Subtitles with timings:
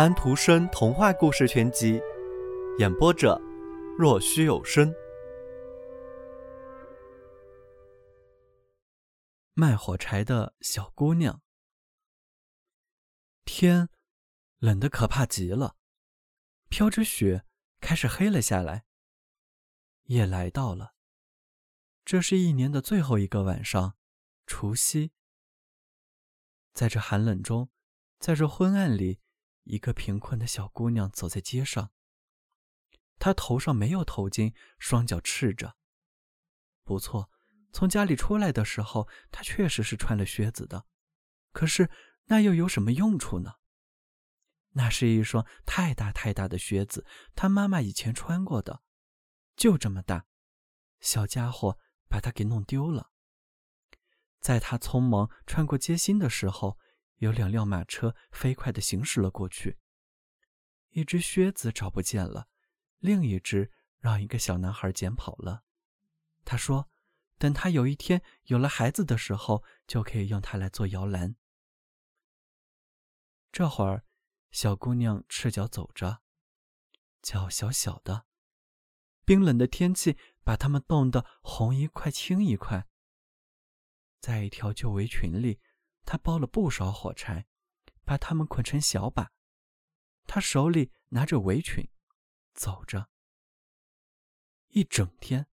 [0.00, 2.00] 安徒生童话故事全集，
[2.78, 3.38] 演播者：
[3.98, 4.90] 若虚有声。
[9.52, 11.42] 卖火柴的小姑娘。
[13.44, 13.90] 天
[14.58, 15.76] 冷得可怕极了，
[16.70, 17.44] 飘着雪，
[17.78, 18.86] 开始黑了下来。
[20.04, 20.94] 夜来到了，
[22.06, 23.98] 这是一年的最后一个晚上，
[24.46, 25.12] 除夕。
[26.72, 27.68] 在这寒冷中，
[28.18, 29.20] 在这昏暗里。
[29.70, 31.92] 一个贫困的小姑娘走在街上，
[33.20, 35.76] 她头上没有头巾，双脚赤着。
[36.82, 37.30] 不错，
[37.72, 40.86] 从家里出来的时候，她确实是穿了靴子的。
[41.52, 41.88] 可是
[42.24, 43.54] 那又有什么用处呢？
[44.70, 48.82] 那是一双太大太大的靴子，她妈妈以前穿过的，
[49.54, 50.26] 就这么大。
[50.98, 53.12] 小家伙把它给弄丢了。
[54.40, 56.76] 在她匆忙穿过街心的时候。
[57.20, 59.78] 有两辆马车飞快地行驶了过去。
[60.88, 62.48] 一只靴子找不见了，
[62.98, 65.62] 另一只让一个小男孩捡跑了。
[66.46, 66.90] 他说
[67.36, 71.36] ：“等他有一天有了孩子的时候，就可以用它来做摇篮。”
[73.52, 74.06] 这会儿，
[74.50, 76.22] 小姑娘赤脚走着，
[77.20, 78.24] 脚小小的，
[79.26, 82.88] 冰冷的天气把她们冻得红一块青一块。
[84.18, 85.60] 在一条旧围裙里。
[86.04, 87.46] 他包了不少火柴，
[88.04, 89.32] 把它们捆成小把。
[90.26, 91.88] 他手里拿着围裙，
[92.52, 93.08] 走着。
[94.68, 95.46] 一整天，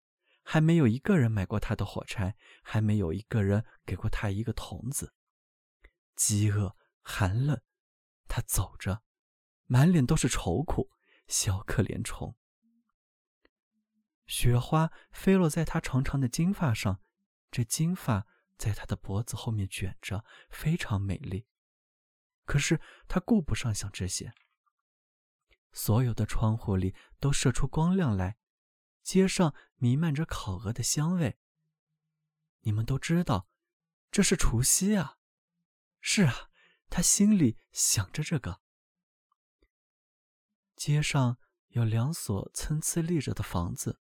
[0.42, 5.14] 还没有一个人买过他的火柴，还没有一个人给过他一个童子。
[6.14, 7.60] 饥饿、寒冷，
[8.28, 9.02] 他走着，
[9.66, 10.90] 满脸都是愁苦，
[11.26, 12.36] 小可怜虫。
[14.26, 17.00] 雪花飞落在他长长的金发上，
[17.50, 18.26] 这金发。
[18.56, 21.46] 在他的脖子后面卷着，非常美丽。
[22.44, 24.32] 可是他顾不上想这些。
[25.72, 28.38] 所有的窗户里都射出光亮来，
[29.02, 31.38] 街上弥漫着烤鹅的香味。
[32.60, 33.48] 你们都知道，
[34.10, 35.18] 这是除夕啊！
[36.00, 36.50] 是啊，
[36.88, 38.62] 他心里想着这个。
[40.74, 44.00] 街上有两所参差立着的房子，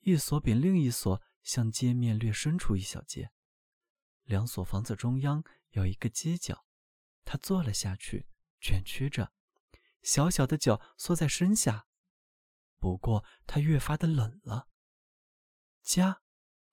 [0.00, 3.32] 一所比另一所向街面略伸出一小截。
[4.30, 6.64] 两所房子中央有一个犄角，
[7.24, 8.28] 他坐了下去，
[8.60, 9.32] 卷曲着，
[10.02, 11.88] 小小的脚缩在身下。
[12.78, 14.68] 不过他越发的冷了。
[15.82, 16.22] 家，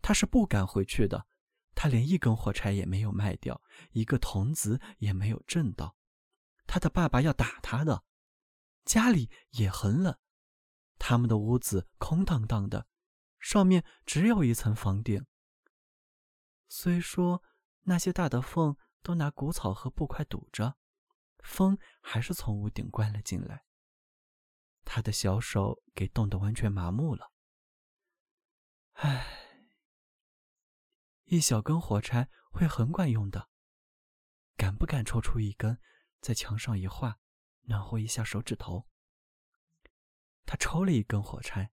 [0.04, 1.26] 他是不敢回去的。
[1.74, 5.98] 他连一根火柴也没有卖掉，一个铜子也没有挣到。
[6.68, 8.04] 他的爸爸要打他的。
[8.86, 10.16] 家里也很冷，
[11.00, 12.88] 他们的屋子空荡荡的，
[13.40, 15.26] 上面只有一层房顶。
[16.70, 17.44] 虽说
[17.90, 20.78] 那些大的缝都拿谷草和布块堵着，
[21.40, 23.64] 风还是从屋顶灌了进来。
[24.84, 27.32] 他的小手给冻得完全麻木了。
[28.94, 29.26] 唉，
[31.24, 33.50] 一小根火柴会很管用的。
[34.58, 35.80] 敢不敢抽出一根，
[36.20, 37.20] 在墙上一画，
[37.62, 38.90] 暖和一下手指头？
[40.46, 41.72] 他抽了一根火柴，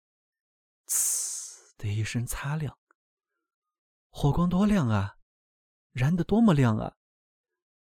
[0.87, 2.79] 呲的一声擦亮。
[4.09, 5.18] 火光多亮啊，
[5.99, 6.95] 燃得多么亮啊！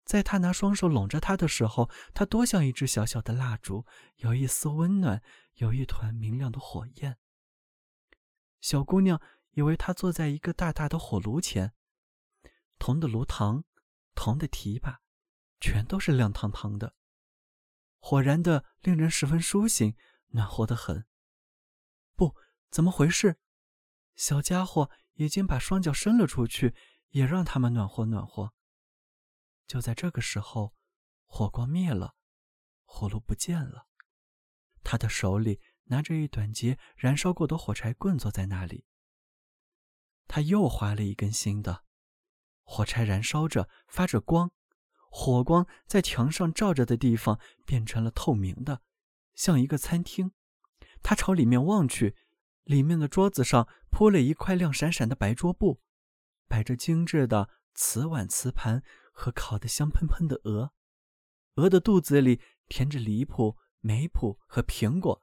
[0.05, 5.23] 在他拿双手拢着它的时候，它多像一支小小的蜡烛，有一丝温暖，
[5.55, 7.19] 有一团明亮的火焰。
[8.61, 9.23] 小姑娘
[9.53, 11.73] 以为她坐在一个大大的火炉前，
[12.81, 13.63] 铜的炉膛，
[14.17, 15.01] 铜的提把，
[15.61, 16.97] 全都是亮堂堂的，
[18.01, 19.95] 火燃的令人十分舒心，
[20.31, 21.07] 暖和的很。
[22.17, 22.35] 不，
[22.71, 23.37] 怎么回事？
[24.17, 24.91] 小家伙。
[25.15, 26.75] 已经把双脚伸了出去，
[27.11, 28.53] 也让他们暖和暖和。
[29.67, 30.75] 就在这个时候，
[31.27, 32.15] 火光灭了，
[32.85, 33.87] 火炉不见了。
[34.83, 38.87] 他的手里拿着一短截燃烧过的火柴棍，坐在那里。
[40.27, 41.85] 他又划了一根新的，
[42.63, 44.51] 火柴燃烧着，发着光，
[45.11, 48.83] 火光在墙上照着的地方变成了透明的，
[49.35, 50.33] 像一个餐厅。
[51.03, 52.17] 他朝里面望去。
[52.65, 55.81] 里面的桌子上铺了一块亮闪闪的白桌布，
[56.51, 58.83] 摆着精致的瓷碗、瓷盘
[59.13, 60.73] 和烤得香喷喷的鹅。
[61.55, 65.23] 鹅的肚子里填着梨脯、梅脯和苹果。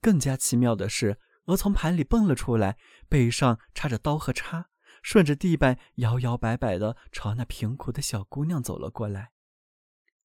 [0.00, 2.78] 更加奇妙的是，鹅从盘里蹦了出来，
[3.08, 4.70] 背上插着刀和叉，
[5.02, 9.32] 顺着地板摇摇摆摆地朝那贫苦的小姑娘走了过来。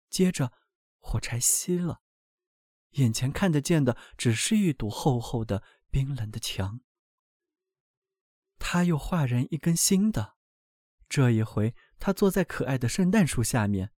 [0.08, 0.52] 接着，
[0.98, 2.00] 火柴熄了，
[2.92, 5.62] 眼前看得见的只是一堵厚厚的。
[5.88, 6.80] 冰冷的墙，
[8.68, 10.34] 他又画人一根新的。
[11.08, 13.92] 这一回，他坐在可爱的圣诞树下面。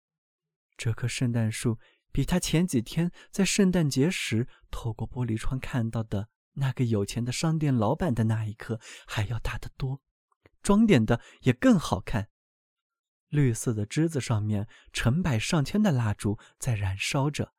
[0.77, 1.79] 这棵圣诞树
[2.11, 10.03] 比他前几天在圣诞节时透过玻璃窗看到的那个有钱的商店老板的那一棵还要大得多，
[10.61, 12.29] 装点的也更好看。
[13.29, 17.55] 绿色的枝子上面成百上千的蜡烛在燃烧着，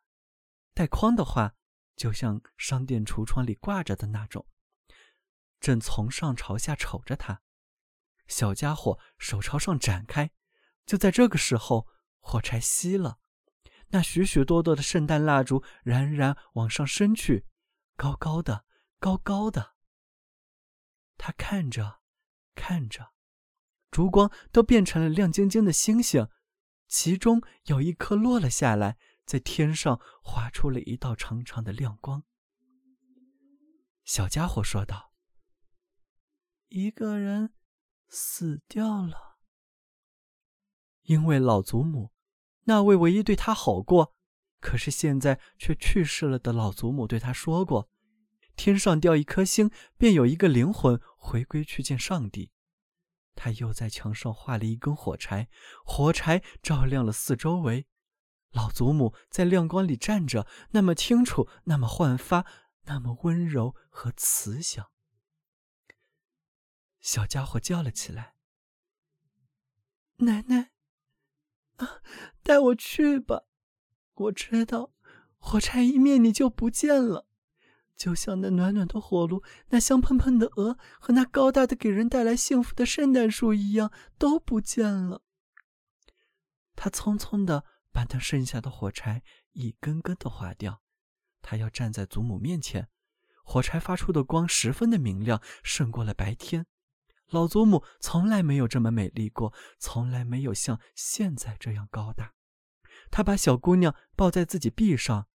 [0.73, 1.57] 带框的话，
[1.97, 4.47] 就像商店橱窗里挂着的那种，
[5.61, 7.43] 正从上朝下瞅着他。
[8.27, 10.31] 小家伙手朝上展开，
[10.87, 11.87] 就在这个时候，
[12.21, 13.19] 火柴熄了，
[13.89, 17.45] 那许许多多的圣诞蜡烛冉冉往上升去，
[17.97, 18.65] 高高的，
[18.99, 19.75] 高高的。
[21.19, 22.01] 他看着，
[22.55, 23.13] 看着。
[23.91, 26.29] 烛光都变成了亮晶晶的星星，
[26.87, 28.97] 其中有一颗落了下来，
[29.27, 32.23] 在天上划出了一道长长的亮光。
[34.05, 35.10] 小家伙说道
[36.71, 37.53] ：“一个人
[38.09, 39.39] 死掉了，
[41.03, 42.13] 因为老祖母，
[42.63, 44.15] 那位唯一对他好过，
[44.61, 47.91] 可是现在却去世了的老祖母对他说过：
[48.55, 49.69] 天上掉一颗星，
[49.99, 52.53] 便有一个灵魂回归去见上帝。”
[53.35, 55.49] 他又在墙上画了一根火柴，
[55.85, 57.89] 火柴照亮了四周围。
[58.53, 62.47] 老祖母在亮光里站着，那么清楚，那么焕发，
[62.85, 64.87] 那么温柔和慈祥。
[67.01, 68.35] 小家伙叫了起来
[70.19, 70.71] ：“奶奶，
[71.77, 72.03] 啊，
[72.43, 73.45] 带我去吧！
[74.15, 74.93] 我知道，
[75.39, 77.27] 火柴一灭，你就不见了。”
[77.97, 85.23] 就像那暖暖的火炉、那香喷喷的鹅和那高大的、给人带来幸福的圣诞树一样，都不见了。
[86.75, 89.23] 他匆匆的把他剩下的火柴
[89.53, 90.83] 一根根的划掉。
[91.43, 92.89] 他要站在祖母面前，
[93.45, 96.67] 火柴发出的光十分的明亮，胜过了白天。
[97.31, 102.35] 老祖母从来没有这么美丽过，从来没有像现在这样高大。
[103.11, 105.29] 他把小姑娘抱在自己臂上，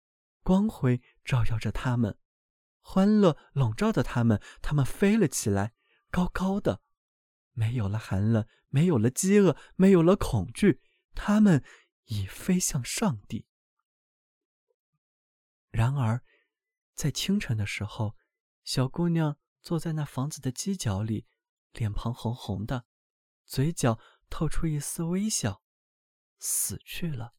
[0.44, 2.18] 光辉照耀着他们。
[2.82, 5.74] 欢乐笼罩着他们，他们飞了起来，
[6.12, 6.82] 高高的，
[7.54, 10.82] 没有了寒冷，没有了饥饿，没有了恐惧，
[11.16, 11.64] 他们
[12.06, 13.48] 已飞向上帝。
[15.72, 16.24] 然而，
[16.94, 18.16] 在清晨的时候，
[18.64, 21.26] 小姑娘坐在那房子的犄角里，
[21.76, 22.86] 脸庞红红的，
[23.46, 24.00] 嘴角
[24.30, 25.62] 透出一丝微笑，
[26.40, 27.34] 死去了。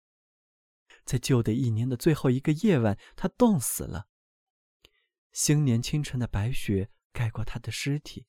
[1.05, 4.09] 在旧的一年的最后一个夜晚，他冻死了。
[5.33, 8.27] 新年清晨的白雪盖过他的尸体，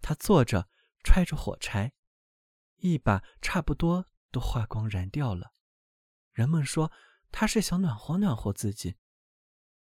[0.00, 0.68] 他坐着
[1.02, 1.92] 揣着火柴，
[2.76, 5.52] 一把差不多都化光燃掉了。
[6.32, 6.92] 人们说
[7.32, 8.96] 他是想暖和暖和自己。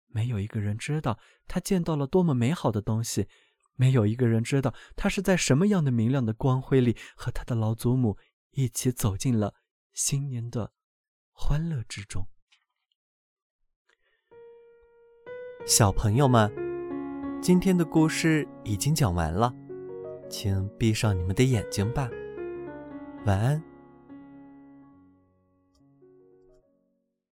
[0.07, 3.27] 没有一个人知道他见到了多么美好的东西，
[3.75, 8.17] 没有一个人知道他是在什么样的明亮的光辉里和他的老祖母
[8.51, 9.53] 一起走进了
[9.93, 10.71] 新年的
[11.31, 12.27] 欢乐之中。
[15.65, 16.51] 小朋友们，
[17.41, 19.53] 今天的故事已经讲完了，
[20.29, 22.09] 请闭上你们的眼睛吧，
[23.25, 23.74] 晚安。